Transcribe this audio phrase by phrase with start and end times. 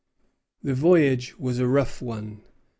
[0.63, 2.41] The voyage was a rough one.